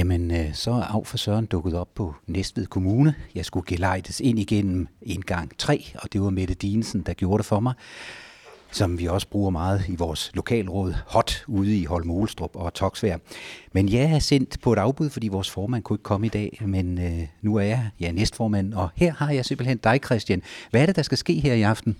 [0.00, 3.14] Jamen, øh, så er Af for Søren dukket op på Næstved Kommune.
[3.34, 7.38] Jeg skulle gelejtes ind igennem en gang tre, og det var Mette Dinesen, der gjorde
[7.38, 7.74] det for mig
[8.72, 13.16] som vi også bruger meget i vores lokalråd, HOT, ude i Holmolstrup og Toksvær.
[13.72, 16.58] Men jeg er sendt på et afbud, fordi vores formand kunne ikke komme i dag,
[16.66, 20.42] men øh, nu er jeg ja, næstformand, og her har jeg simpelthen dig, Christian.
[20.70, 21.96] Hvad er det, der skal ske her i aften?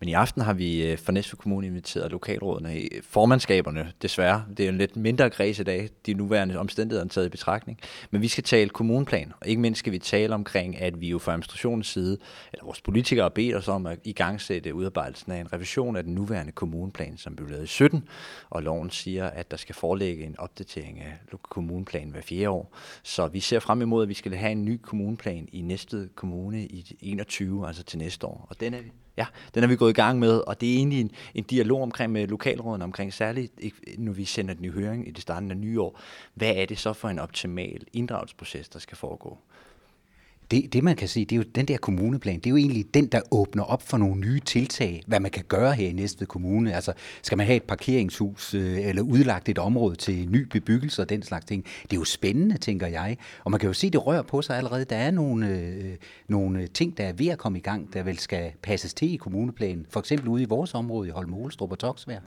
[0.00, 4.44] Men i aften har vi øh, for Næstved Kommune inviteret lokalrådene i øh, formandskaberne, desværre.
[4.56, 7.78] Det er en lidt mindre græs i dag, de nuværende omstændigheder er taget i betragtning.
[8.10, 11.18] Men vi skal tale kommuneplan, og ikke mindst skal vi tale omkring, at vi jo
[11.18, 12.18] fra administrationens side,
[12.52, 16.04] eller vores politikere beder os om at i gang sætte udarbejdelsen af en revision af
[16.04, 18.08] den nuværende kommuneplan, som blev lavet i 17,
[18.50, 22.76] og loven siger, at der skal forelægge en opdatering af kommuneplanen hver fjerde år.
[23.02, 26.66] Så vi ser frem imod, at vi skal have en ny kommuneplan i næste kommune
[26.66, 28.46] i 21, altså til næste år.
[28.50, 30.76] Og den er vi Ja, den er vi gået i gang med, og det er
[30.76, 33.52] egentlig en, en dialog omkring med lokalråden omkring særligt,
[33.98, 36.00] når vi sender den i høring i det starten af nye år.
[36.34, 39.38] Hvad er det så for en optimal inddragelsesproces, der skal foregå?
[40.50, 42.94] Det, det man kan sige, det er jo den der kommuneplan, det er jo egentlig
[42.94, 46.26] den, der åbner op for nogle nye tiltag, hvad man kan gøre her i Næstved
[46.26, 46.74] Kommune.
[46.74, 51.08] Altså, skal man have et parkeringshus øh, eller udlagt et område til ny bebyggelse og
[51.08, 51.64] den slags ting.
[51.82, 53.16] Det er jo spændende, tænker jeg.
[53.44, 54.84] Og man kan jo se, det rører på sig allerede.
[54.84, 55.96] Der er nogle, øh,
[56.28, 59.16] nogle ting, der er ved at komme i gang, der vel skal passes til i
[59.16, 59.86] kommuneplanen.
[59.90, 62.18] For eksempel ude i vores område i Holm og Toksvær.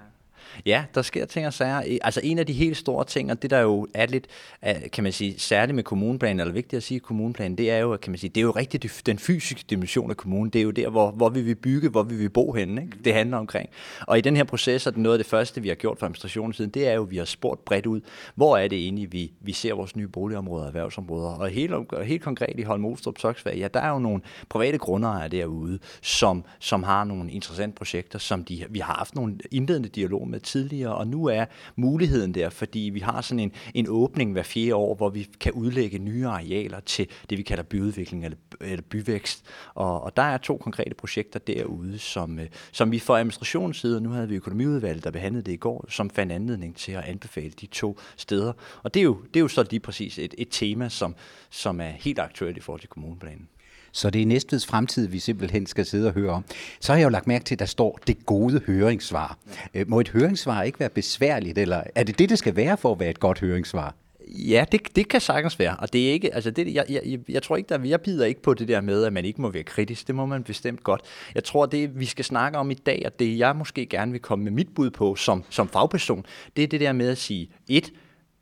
[0.66, 1.98] Ja, der sker ting og sager.
[2.02, 4.28] Altså en af de helt store ting, og det der jo er lidt,
[4.68, 7.98] øh, kan man sige, særligt med kommunplanen, eller vigtigt at sige kommunplanen, det er jo,
[7.98, 10.50] kan man sige, det er jo rigtig den fysiske dimension af kommunen.
[10.50, 12.82] Det er jo der, hvor, hvor vi vil bygge, hvor vi vil bo henne.
[12.82, 12.98] Ikke?
[13.06, 13.70] Det handler omkring.
[14.08, 16.06] Og i den her proces, er det noget af det første, vi har gjort fra
[16.06, 18.02] administrationens side, det er jo, at vi har spurgt bredt ud,
[18.36, 21.30] hvor er det egentlig, vi, vi ser vores nye boligområder og erhvervsområder.
[21.30, 25.28] Og helt, helt konkret i Holm Olstrup Toksvær, ja, der er jo nogle private grundejere
[25.28, 30.28] derude, som, som har nogle interessante projekter, som de, vi har haft nogle indledende dialog
[30.32, 34.44] med tidligere, og nu er muligheden der, fordi vi har sådan en, en åbning hver
[34.44, 38.84] fjerde år, hvor vi kan udlægge nye arealer til det, vi kalder byudvikling eller, eller
[38.90, 39.46] byvækst.
[39.74, 44.02] Og, og der er to konkrete projekter derude, som, øh, som vi fra administrationens side,
[44.02, 47.52] nu havde vi økonomiudvalget, der behandlede det i går, som fandt anledning til at anbefale
[47.62, 48.54] de to steder.
[48.84, 51.16] Og det er jo, det er jo så lige præcis et, et tema, som,
[51.50, 53.48] som er helt aktuelt i forhold til kommuneplanen.
[53.92, 56.44] Så det er Næstveds fremtid, vi simpelthen skal sidde og høre om.
[56.80, 59.38] Så har jeg jo lagt mærke til, at der står det gode høringssvar.
[59.74, 62.92] Øh, må et høringssvar ikke være besværligt, eller er det det, det skal være for
[62.92, 63.96] at være et godt høringssvar?
[64.28, 67.44] Ja, det, det kan sagtens være, og det er ikke, altså det, jeg, jeg, jeg
[67.44, 69.64] tror ikke, der, jeg bider ikke på det der med, at man ikke må være
[69.64, 71.02] kritisk, det må man bestemt godt.
[71.36, 74.22] Jeg tror, det vi skal snakke om i dag, og det jeg måske gerne vil
[74.22, 76.26] komme med mit bud på som, som fagperson,
[76.56, 77.92] det er det der med at sige, et,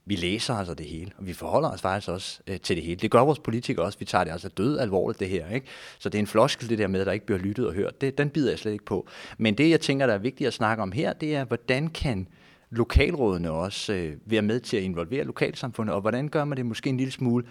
[0.10, 2.96] vi læser altså det hele, og vi forholder os faktisk også øh, til det hele.
[2.96, 4.00] Det gør vores politikere også.
[4.00, 5.50] Vi tager det altså død alvorligt, det her.
[5.50, 5.68] Ikke?
[6.00, 8.02] Så det er en floskel, det der med, at der ikke bliver lyttet og hørt.
[8.02, 9.08] Det, den bider jeg slet ikke på.
[9.38, 12.28] Men det, jeg tænker, der er vigtigt at snakke om her, det er, hvordan kan
[12.70, 16.90] lokalrådene også øh, være med til at involvere lokalsamfundet, og hvordan gør man det måske
[16.90, 17.46] en lille smule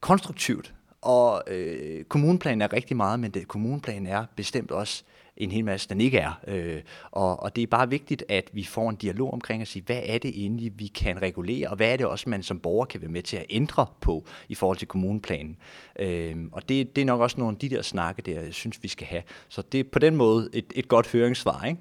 [0.00, 0.74] konstruktivt.
[1.02, 5.04] Og øh, kommuneplanen er rigtig meget, men det, kommuneplanen er bestemt også
[5.40, 6.40] en hel masse, den ikke er.
[6.46, 6.80] Øh,
[7.10, 10.00] og, og det er bare vigtigt, at vi får en dialog omkring at sige, hvad
[10.04, 13.00] er det egentlig, vi kan regulere, og hvad er det også, man som borger kan
[13.00, 15.56] være med til at ændre på i forhold til kommuneplanen.
[15.98, 18.82] Øh, og det, det er nok også nogle af de der snakke, der jeg synes,
[18.82, 19.22] vi skal have.
[19.48, 21.80] Så det er på den måde et, et godt høringssvar, ikke?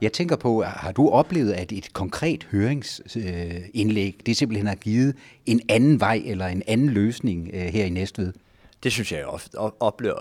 [0.00, 5.16] Jeg tænker på, har du oplevet, at et konkret høringsindlæg, det simpelthen har givet
[5.46, 8.32] en anden vej eller en anden løsning øh, her i Næstved?
[8.84, 10.14] Det synes jeg ofte, oplever,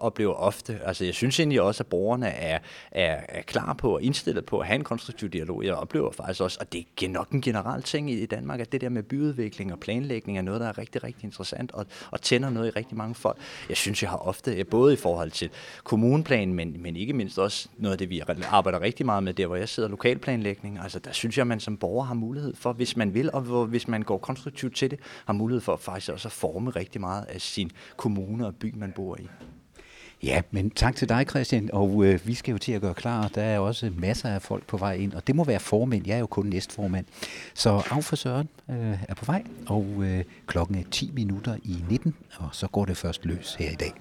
[0.00, 0.80] oplever ofte.
[0.84, 2.58] Altså, jeg synes egentlig også, at borgerne er,
[2.90, 5.64] er, er klar på og indstillet på at have en konstruktiv dialog.
[5.64, 8.80] Jeg oplever faktisk også, og det er nok en generel ting i Danmark, at det
[8.80, 12.50] der med byudvikling og planlægning er noget, der er rigtig, rigtig interessant og, og tænder
[12.50, 13.36] noget i rigtig mange folk.
[13.68, 15.50] Jeg synes, jeg har ofte, både i forhold til
[15.84, 19.46] kommuneplanen, men, men ikke mindst også noget af det, vi arbejder rigtig meget med, der
[19.46, 20.78] hvor jeg sidder lokalplanlægning.
[20.82, 23.66] Altså, der synes jeg, at man som borger har mulighed for, hvis man vil, og
[23.66, 27.24] hvis man går konstruktivt til det, har mulighed for faktisk også at forme rigtig meget
[27.28, 29.28] af sin kommune og by, man bor i.
[30.22, 31.70] Ja, men tak til dig, Christian.
[31.72, 33.28] Og øh, vi skal jo til at gøre klar.
[33.28, 36.06] Der er også masser af folk på vej ind, og det må være formænd.
[36.06, 37.06] Jeg er jo kun næstformand.
[37.54, 41.76] Så af for Søren øh, er på vej, og øh, klokken er 10 minutter i
[41.88, 43.92] 19, og så går det først løs her i dag.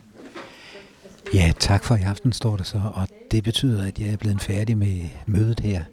[1.33, 4.41] Ja, tak for i aften, står der så, og det betyder, at jeg er blevet
[4.41, 5.83] færdig med mødet her.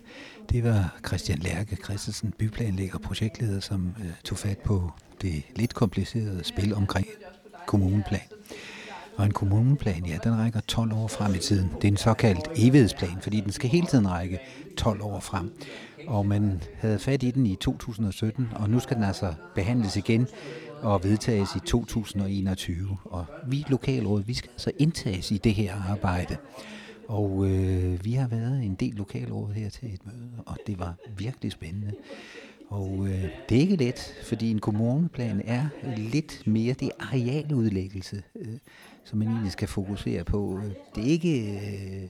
[0.50, 4.90] Det var Christian Lærke Christensen, byplanlægger og projektleder, som øh, tog fat på
[5.22, 7.06] det lidt komplicerede spil omkring
[7.74, 8.20] kommuneplan.
[9.16, 11.70] Og en kommuneplan, ja, den rækker 12 år frem i tiden.
[11.76, 14.38] Det er en såkaldt evighedsplan, fordi den skal hele tiden række
[14.76, 15.52] 12 år frem.
[16.06, 20.26] Og man havde fat i den i 2017, og nu skal den altså behandles igen
[20.82, 22.96] og vedtages i 2021.
[23.04, 26.36] Og vi lokalråd, vi skal altså indtages i det her arbejde.
[27.08, 30.94] Og øh, vi har været en del lokalråd her til et møde, og det var
[31.16, 31.92] virkelig spændende.
[32.74, 38.58] Og øh, det er ikke let, fordi en kommuneplan er lidt mere det arealudlæggelse, øh,
[39.04, 40.60] som man egentlig skal fokusere på.
[40.94, 42.08] Det er ikke øh,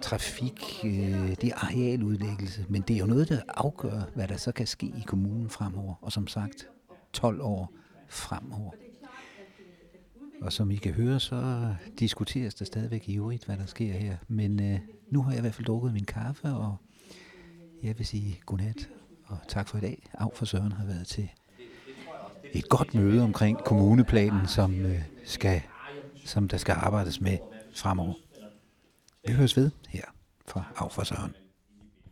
[0.00, 4.52] trafik, øh, det er arealudlæggelse, men det er jo noget, der afgør, hvad der så
[4.52, 5.94] kan ske i kommunen fremover.
[6.00, 6.68] Og som sagt,
[7.12, 7.72] 12 år
[8.08, 8.70] fremover.
[10.42, 11.66] Og som I kan høre, så
[11.98, 14.16] diskuteres der stadigvæk i øvrigt, hvad der sker her.
[14.28, 14.78] Men øh,
[15.10, 16.76] nu har jeg i hvert fald drukket min kaffe, og
[17.82, 18.88] jeg vil sige godnat
[19.26, 20.06] og tak for i dag.
[20.12, 21.28] Af for Søren har været til
[22.52, 25.62] et godt møde omkring kommuneplanen, som, øh, skal,
[26.24, 27.38] som der skal arbejdes med
[27.74, 28.14] fremover.
[29.26, 30.04] Vi høres ved her
[30.46, 31.34] fra Af for Søren.